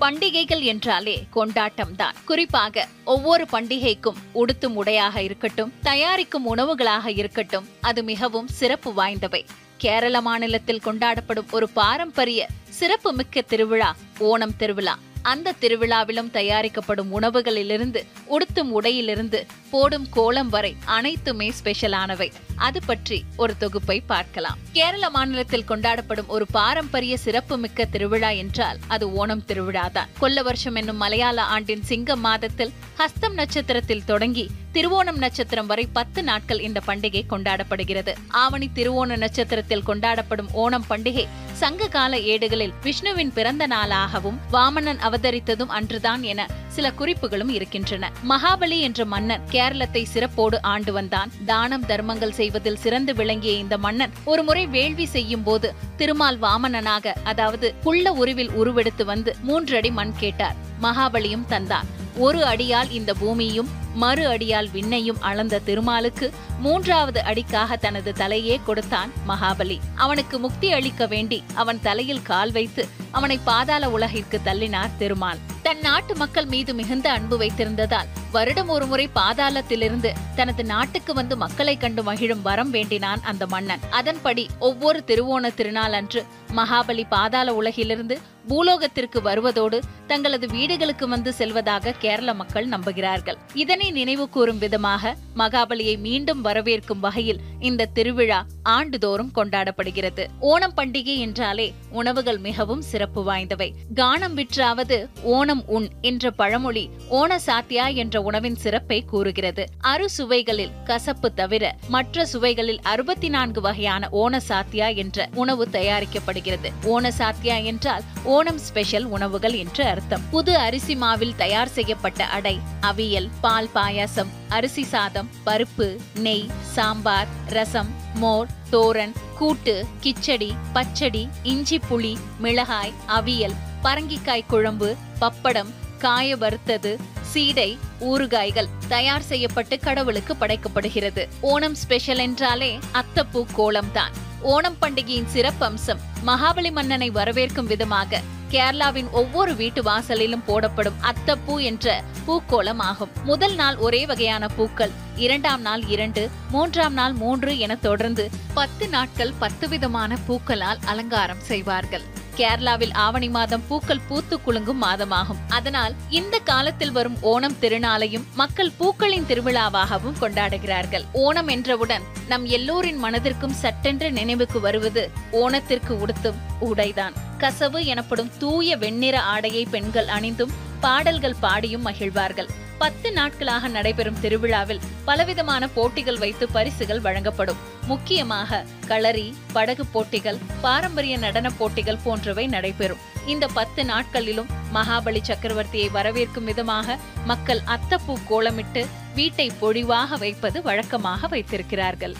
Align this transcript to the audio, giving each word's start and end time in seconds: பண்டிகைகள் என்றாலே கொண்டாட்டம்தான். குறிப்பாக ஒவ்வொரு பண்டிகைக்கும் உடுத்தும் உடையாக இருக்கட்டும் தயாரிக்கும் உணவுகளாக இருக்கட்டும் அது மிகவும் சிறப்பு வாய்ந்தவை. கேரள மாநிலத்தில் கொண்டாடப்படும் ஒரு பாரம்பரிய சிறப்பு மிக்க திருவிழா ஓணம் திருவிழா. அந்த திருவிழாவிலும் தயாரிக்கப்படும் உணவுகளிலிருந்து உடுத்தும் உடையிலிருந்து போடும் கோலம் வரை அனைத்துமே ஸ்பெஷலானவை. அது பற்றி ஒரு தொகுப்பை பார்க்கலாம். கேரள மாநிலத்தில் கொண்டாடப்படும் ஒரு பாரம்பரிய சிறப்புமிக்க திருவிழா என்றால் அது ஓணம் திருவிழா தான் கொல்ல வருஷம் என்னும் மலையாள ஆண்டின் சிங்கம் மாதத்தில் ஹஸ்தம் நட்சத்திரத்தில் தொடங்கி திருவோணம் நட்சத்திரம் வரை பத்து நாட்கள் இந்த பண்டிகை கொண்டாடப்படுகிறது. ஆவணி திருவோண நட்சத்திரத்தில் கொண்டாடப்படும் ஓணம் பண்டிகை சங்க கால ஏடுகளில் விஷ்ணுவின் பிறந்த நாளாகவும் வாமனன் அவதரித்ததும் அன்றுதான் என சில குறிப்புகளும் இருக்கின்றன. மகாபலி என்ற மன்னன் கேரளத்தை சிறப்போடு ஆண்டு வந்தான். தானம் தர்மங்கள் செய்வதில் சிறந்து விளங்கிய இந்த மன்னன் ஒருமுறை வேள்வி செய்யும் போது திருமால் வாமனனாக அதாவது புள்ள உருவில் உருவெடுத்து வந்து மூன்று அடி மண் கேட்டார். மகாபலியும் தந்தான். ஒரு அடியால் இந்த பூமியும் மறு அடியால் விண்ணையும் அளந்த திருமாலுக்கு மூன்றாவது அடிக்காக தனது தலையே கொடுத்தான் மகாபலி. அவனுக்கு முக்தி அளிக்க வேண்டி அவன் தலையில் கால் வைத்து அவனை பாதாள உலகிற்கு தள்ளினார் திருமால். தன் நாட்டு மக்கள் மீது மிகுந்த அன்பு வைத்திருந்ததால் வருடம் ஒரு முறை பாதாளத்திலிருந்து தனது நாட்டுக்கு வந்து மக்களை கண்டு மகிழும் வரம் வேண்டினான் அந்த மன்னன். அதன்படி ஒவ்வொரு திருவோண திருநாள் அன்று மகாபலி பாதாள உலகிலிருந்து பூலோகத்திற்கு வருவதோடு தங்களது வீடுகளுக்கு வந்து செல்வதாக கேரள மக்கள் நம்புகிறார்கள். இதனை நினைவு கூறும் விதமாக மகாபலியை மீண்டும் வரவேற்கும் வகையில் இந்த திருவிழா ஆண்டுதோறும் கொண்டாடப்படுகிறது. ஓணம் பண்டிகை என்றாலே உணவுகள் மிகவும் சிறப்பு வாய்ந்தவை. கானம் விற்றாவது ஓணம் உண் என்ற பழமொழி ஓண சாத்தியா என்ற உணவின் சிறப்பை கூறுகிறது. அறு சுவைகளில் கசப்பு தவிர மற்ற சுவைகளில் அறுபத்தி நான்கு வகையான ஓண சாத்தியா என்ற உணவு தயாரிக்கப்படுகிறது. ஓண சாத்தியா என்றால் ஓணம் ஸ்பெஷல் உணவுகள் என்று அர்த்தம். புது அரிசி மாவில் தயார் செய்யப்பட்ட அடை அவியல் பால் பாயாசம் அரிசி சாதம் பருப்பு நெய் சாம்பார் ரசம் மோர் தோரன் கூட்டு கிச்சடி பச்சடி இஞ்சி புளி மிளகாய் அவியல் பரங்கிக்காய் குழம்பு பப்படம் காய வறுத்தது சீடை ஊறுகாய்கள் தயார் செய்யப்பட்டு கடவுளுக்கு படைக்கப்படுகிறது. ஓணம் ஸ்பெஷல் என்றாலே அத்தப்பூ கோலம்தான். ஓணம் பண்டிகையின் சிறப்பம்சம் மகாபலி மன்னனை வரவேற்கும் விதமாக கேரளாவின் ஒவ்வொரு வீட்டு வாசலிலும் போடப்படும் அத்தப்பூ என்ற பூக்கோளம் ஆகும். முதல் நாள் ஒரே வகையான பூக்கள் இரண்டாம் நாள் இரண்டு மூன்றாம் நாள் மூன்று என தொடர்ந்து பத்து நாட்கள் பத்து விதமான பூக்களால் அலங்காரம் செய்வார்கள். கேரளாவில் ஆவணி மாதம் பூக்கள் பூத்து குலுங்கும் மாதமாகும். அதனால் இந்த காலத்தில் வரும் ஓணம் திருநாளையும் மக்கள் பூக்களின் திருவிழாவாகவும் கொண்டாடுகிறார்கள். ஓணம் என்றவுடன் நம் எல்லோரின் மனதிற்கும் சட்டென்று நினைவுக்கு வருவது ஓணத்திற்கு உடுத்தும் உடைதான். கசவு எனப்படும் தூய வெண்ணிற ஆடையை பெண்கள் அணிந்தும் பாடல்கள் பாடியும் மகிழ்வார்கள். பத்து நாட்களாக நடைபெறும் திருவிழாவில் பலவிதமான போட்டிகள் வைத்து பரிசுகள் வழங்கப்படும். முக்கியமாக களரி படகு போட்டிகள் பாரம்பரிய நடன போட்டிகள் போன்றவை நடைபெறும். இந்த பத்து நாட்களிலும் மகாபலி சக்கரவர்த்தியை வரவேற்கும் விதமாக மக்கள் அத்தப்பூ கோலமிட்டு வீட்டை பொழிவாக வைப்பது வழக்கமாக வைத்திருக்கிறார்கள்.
பண்டிகைகள் 0.00 0.60
என்றாலே 0.60 1.26
கொண்டாட்டம்தான். 1.34 2.14
குறிப்பாக 2.24 2.86
ஒவ்வொரு 3.04 3.46
பண்டிகைக்கும் 3.52 4.20
உடுத்தும் 4.34 4.74
உடையாக 4.74 5.22
இருக்கட்டும் 5.22 5.72
தயாரிக்கும் 5.82 6.46
உணவுகளாக 6.46 7.06
இருக்கட்டும் 7.10 7.68
அது 7.80 8.02
மிகவும் 8.02 8.48
சிறப்பு 8.48 8.90
வாய்ந்தவை. 8.96 9.42
கேரள 9.76 10.20
மாநிலத்தில் 10.20 10.82
கொண்டாடப்படும் 10.84 11.50
ஒரு 11.50 11.68
பாரம்பரிய 11.68 12.46
சிறப்பு 12.68 13.12
மிக்க 13.12 13.40
திருவிழா 13.40 13.96
ஓணம் 14.20 14.56
திருவிழா. 14.56 14.98
அந்த 15.22 15.54
திருவிழாவிலும் 15.60 16.30
தயாரிக்கப்படும் 16.30 17.20
உணவுகளிலிருந்து 17.20 18.06
உடுத்தும் 18.26 18.70
உடையிலிருந்து 18.80 19.46
போடும் 19.70 20.06
கோலம் 20.10 20.48
வரை 20.48 20.76
அனைத்துமே 20.84 21.50
ஸ்பெஷலானவை. 21.50 22.32
அது 22.56 22.80
பற்றி 22.86 23.24
ஒரு 23.36 23.56
தொகுப்பை 23.56 24.00
பார்க்கலாம். 24.00 24.58
கேரள 24.72 25.10
மாநிலத்தில் 25.10 25.64
கொண்டாடப்படும் 25.68 26.26
ஒரு 26.26 26.46
பாரம்பரிய 26.46 27.16
சிறப்புமிக்க 27.16 27.84
திருவிழா 27.84 28.30
என்றால் 28.30 28.78
அது 28.88 29.26
ஓணம் 29.26 29.44
திருவிழா 29.44 29.88
தான் 29.88 30.08
கொல்ல 30.18 30.42
வருஷம் 30.42 30.74
என்னும் 30.74 30.96
மலையாள 30.96 31.42
ஆண்டின் 31.42 31.82
சிங்கம் 31.82 32.20
மாதத்தில் 32.20 32.72
ஹஸ்தம் 32.98 33.32
நட்சத்திரத்தில் 33.32 34.04
தொடங்கி 34.04 34.50
திருவோணம் 34.72 35.16
நட்சத்திரம் 35.16 35.66
வரை 35.66 35.86
பத்து 35.92 36.22
நாட்கள் 36.22 36.60
இந்த 36.60 36.80
பண்டிகை 36.86 37.22
கொண்டாடப்படுகிறது. 37.30 38.14
ஆவணி 38.28 38.70
திருவோண 38.74 39.16
நட்சத்திரத்தில் 39.16 39.86
கொண்டாடப்படும் 39.86 40.50
ஓணம் 40.54 40.84
பண்டிகை 40.88 41.28
சங்க 41.60 41.86
கால 41.88 42.18
ஏடுகளில் 42.32 42.74
விஷ்ணுவின் 42.82 43.32
பிறந்த 43.32 43.66
நாளாகவும் 43.66 44.38
வாமனன் 44.52 45.00
அவதரித்ததும் 45.06 45.72
அன்றுதான் 45.78 46.22
என 46.22 46.46
சில 46.68 46.92
குறிப்புகளும் 46.92 47.48
இருக்கின்றன. 47.48 48.12
மகாபலி 48.28 48.78
என்ற 48.80 49.04
மன்னன் 49.04 49.44
கேரளத்தை 49.50 50.02
சிறப்போடு 50.14 50.58
ஆண்டு 50.62 50.92
வந்தான். 50.92 51.32
தானம் 51.46 51.86
தர்மங்கள் 51.86 52.32
செய்வதில் 52.32 52.76
சிறந்து 52.76 53.14
விளங்கிய 53.14 53.52
இந்த 53.52 53.78
மன்னன் 53.78 54.14
ஒருமுறை 54.24 54.66
வேள்வி 54.66 55.06
செய்யும் 55.06 55.42
போது 55.42 55.74
திருமால் 55.96 56.40
வாமனனாக 56.40 57.14
அதாவது 57.24 57.74
புள்ள 57.84 58.08
உருவில் 58.22 58.50
உருவெடுத்து 58.50 59.04
வந்து 59.04 59.36
மூன்று 59.42 59.76
அடி 59.76 59.90
மண் 59.90 60.16
கேட்டார். 60.16 60.56
மகாபலியும் 60.82 61.48
தந்தான். 61.48 61.88
ஒரு 62.16 62.40
அடியால் 62.44 62.90
இந்த 62.90 63.14
பூமியும் 63.14 63.70
மறு 63.94 64.28
அடியால் 64.28 64.70
விண்ணையும் 64.72 65.20
அளந்த 65.20 65.58
திருமாலுக்கு 65.58 66.30
மூன்றாவது 66.58 67.22
அடிக்காக 67.22 67.76
தனது 67.76 68.12
தலையே 68.12 68.60
கொடுத்தான் 68.64 69.12
மகாபலி. 69.28 69.78
அவனுக்கு 69.94 70.38
முக்தி 70.38 70.72
அளிக்க 70.72 71.06
வேண்டி 71.06 71.44
அவன் 71.54 71.80
தலையில் 71.82 72.22
கால் 72.22 72.52
வைத்து 72.52 72.88
அவனை 73.10 73.38
பாதாள 73.44 73.90
உலகிற்கு 73.90 74.40
தள்ளினார் 74.44 74.96
திருமால். 74.98 75.38
தன் 75.62 75.80
நாட்டு 75.80 76.16
மக்கள் 76.16 76.44
மீது 76.44 76.74
மிகுந்த 76.74 77.12
அன்பு 77.12 77.38
வைத்திருந்ததால் 77.38 78.06
வருடம் 78.30 78.68
ஒரு 78.68 78.86
முறை 78.86 79.08
பாதாளத்திலிருந்து 79.14 80.12
தனது 80.34 80.64
நாட்டுக்கு 80.64 81.14
வந்து 81.14 81.36
மக்களை 81.36 81.76
கண்டு 81.76 82.02
மகிழும் 82.02 82.42
வரம் 82.42 82.70
வேண்டினான் 82.70 83.20
அந்த 83.22 83.46
மன்னன். 83.46 83.80
அதன்படி 83.90 84.48
ஒவ்வொரு 84.58 85.02
திருவோண 85.06 85.54
திருநாள் 85.54 85.92
அன்று 85.92 86.24
மகாபலி 86.56 87.04
பாதாள 87.08 87.54
உலகிலிருந்து 87.54 88.18
பூலோகத்திற்கு 88.48 89.22
வருவதோடு 89.22 89.80
தங்களது 90.06 90.46
வீடுகளுக்கு 90.46 91.08
வந்து 91.08 91.32
செல்வதாக 91.32 91.92
கேரள 91.92 92.34
மக்கள் 92.34 92.68
நம்புகிறார்கள். 92.68 93.36
இதனை 93.54 93.90
நினைவு 93.90 94.28
கூறும் 94.28 94.58
விதமாக 94.58 95.16
மகாபலியை 95.36 95.98
மீண்டும் 95.98 96.44
வரவேற்கும் 96.44 97.00
வகையில் 97.00 97.40
இந்த 97.60 97.84
திருவிழா 97.84 98.44
ஆண்டுதோறும் 98.62 99.32
கொண்டாடப்படுகிறது. 99.34 100.26
ஓணம் 100.40 100.74
பண்டிகை 100.76 101.16
என்றாலே 101.16 101.74
உணவுகள் 101.90 102.38
மிகவும் 102.38 102.82
சிறப்பு 102.82 103.32
வாய்ந்தவை. 103.32 103.72
கானம் 103.94 104.34
விற்றாவது 104.34 105.08
ஓணம் 105.24 105.64
உண் 105.66 105.88
என்ற 106.00 106.30
பழமொழி 106.30 106.90
ஓண 107.10 107.38
சாத்தியா 107.46 107.94
என்ற 107.94 108.19
உணவின் 108.22 108.56
சிறப்பை 108.56 109.04
கூறுகிறது. 109.04 109.66
அறு 109.80 110.10
சுவைகளில் 110.10 110.72
கசப்பு 110.84 111.34
தவிர 111.34 111.76
மற்ற 111.88 112.26
சுவைகளில் 112.26 112.80
அறுபத்தி 112.82 113.28
நான்கு 113.28 113.60
வகையான 113.60 114.08
ஓண 114.12 114.40
சாத்தியா 114.48 114.94
என்ற 114.94 115.28
உணவு 115.34 115.68
தயாரிக்கப்படுகிறது. 115.72 116.70
ஓண 116.84 117.10
சாத்தியா 117.18 117.64
என்றால் 117.64 118.02
ஓணம் 118.24 118.58
ஸ்பெஷல் 118.58 119.04
உணவுகள் 119.04 119.52
என்று 119.52 119.84
அர்த்தம். 119.84 120.22
புது 120.30 120.56
அரிசி 120.56 120.96
மாவில் 120.96 121.36
தயார் 121.36 121.68
செய்யப்பட்ட 121.68 122.24
அடை 122.24 122.58
அவியல் 122.80 123.28
பால் 123.40 123.68
பாயாசம் 123.74 124.30
அரிசி 124.48 124.84
சாதம் 124.84 125.28
பருப்பு 125.46 125.96
நெய் 126.14 126.46
சாம்பார் 126.62 127.26
ரசம் 127.48 127.90
மோர் 128.14 128.48
தோரன் 128.70 129.12
கூட்டு 129.38 129.84
கிச்சடி 130.00 130.48
பச்சடி 130.72 131.28
இஞ்சி 131.42 131.80
புளி 131.90 132.16
மிளகாய் 132.38 132.92
அவியல் 133.06 133.54
பரங்கிக்காய் 133.82 134.48
குழம்பு 134.48 134.94
பப்படம் 135.20 135.70
காய 136.00 136.36
வறுத்தது 136.36 136.92
சீடை 137.32 137.70
ஊறுகாய்கள் 138.00 138.72
தயார் 138.88 139.26
செய்யப்பட்டு 139.30 139.78
கடவுளுக்கு 139.78 140.34
படைக்கப்படுகிறது. 140.40 141.22
ஓணம் 141.42 141.76
ஸ்பெஷல் 141.82 142.18
என்றாலே 142.18 142.78
அத்தப்பூ 142.92 143.42
கோலம்தான். 143.58 144.14
ஓணம் 144.42 144.78
பண்டிகையின் 144.82 145.32
சிறப்பம்சம் 145.34 146.02
மகாபலி 146.26 146.70
மன்னனை 146.72 147.08
வரவேற்கும் 147.10 147.70
விதமாக 147.72 148.20
கேரளாவின் 148.50 149.10
ஒவ்வொரு 149.10 149.52
வீட்டு 149.56 149.82
வாசலிலும் 149.82 150.46
போடப்படும் 150.46 151.00
அத்தப்பூ 151.10 151.56
என்ற 151.62 152.04
பூக்கோளம் 152.26 152.82
ஆகும். 152.90 153.12
முதல் 153.24 153.54
நாள் 153.54 153.76
ஒரே 153.76 154.06
வகையான 154.06 154.46
பூக்கள் 154.48 154.94
இரண்டாம் 155.16 155.60
நாள் 155.60 155.84
இரண்டு 155.86 156.22
மூன்றாம் 156.50 156.92
நாள் 156.92 157.12
மூன்று 157.12 157.52
என 157.58 157.74
தொடர்ந்து 157.76 158.24
பத்து 158.54 158.88
நாட்கள் 158.88 159.36
பத்து 159.38 159.68
விதமான 159.68 160.16
பூக்களால் 160.28 160.82
அலங்காரம் 160.84 161.44
செய்வார்கள். 161.50 162.06
கேரளாவில் 162.40 162.92
ஆவணி 162.92 163.28
மாதம் 163.28 163.62
பூக்கள் 163.68 164.00
பூத்து 164.08 164.40
குலுங்கும் 164.40 164.82
மாதமாகும். 164.82 165.40
அதனால் 165.48 165.94
இந்த 166.10 166.38
காலத்தில் 166.38 166.92
வரும் 166.92 167.16
ஓணம் 167.22 167.56
திருநாளையும் 167.60 168.24
மக்கள் 168.34 168.70
பூக்களின் 168.78 169.26
திருவிழாவாகவும் 169.28 170.18
கொண்டாடுகிறார்கள். 170.20 171.04
ஓணம் 171.12 171.48
என்றவுடன் 171.48 172.02
நம் 172.28 172.46
எல்லோரின் 172.46 173.04
மனதிற்கும் 173.04 173.58
சட்டென்று 173.62 174.12
நினைவுக்கு 174.12 174.60
வருவது 174.60 175.10
ஓணத்திற்கு 175.32 175.96
உடுத்தும் 176.04 176.40
உடைதான். 176.60 177.12
கசவு 177.38 177.84
எனப்படும் 177.84 178.30
தூய 178.38 178.76
வெண்ணிற 178.76 179.20
ஆடையை 179.20 179.64
பெண்கள் 179.64 180.06
அணிந்தும் 180.06 180.50
பாடல்கள் 180.80 181.40
பாடியும் 181.40 181.86
மகிழ்வார்கள். 181.86 182.50
பத்து 182.82 183.08
நாட்களாக 183.12 183.68
நடைபெறும் 183.68 184.20
திருவிழாவில் 184.20 184.80
பலவிதமான 185.04 185.62
போட்டிகள் 185.68 186.18
வைத்து 186.18 186.48
பரிசுகள் 186.48 187.00
வழங்கப்படும். 187.00 187.60
முக்கியமாக 187.86 188.60
களரி 188.86 189.34
படகு 189.52 189.86
போட்டிகள் 189.86 190.38
பாரம்பரிய 190.60 191.18
நடன 191.18 191.50
போட்டிகள் 191.50 192.00
போன்றவை 192.04 192.46
நடைபெறும். 192.46 193.02
இந்த 193.26 193.48
பத்து 193.58 193.84
நாட்களிலும் 193.84 194.50
மகாபலி 194.74 195.22
சக்கரவர்த்தியை 195.30 195.88
வரவேற்கும் 195.98 196.48
விதமாக 196.50 196.98
மக்கள் 197.24 197.62
அத்தப்பூ 197.76 198.16
கோலமிட்டு 198.30 198.84
வீட்டை 199.14 199.50
பொழிவாக 199.60 200.16
வைப்பது 200.16 200.62
வழக்கமாக 200.62 201.28
வைத்திருக்கிறார்கள். 201.28 202.16